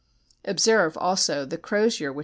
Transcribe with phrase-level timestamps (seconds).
[0.45, 2.19] Observe also the crozier which S.